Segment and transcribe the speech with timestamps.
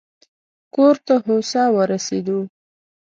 [0.75, 2.39] کور ته هوسا ورسېدو.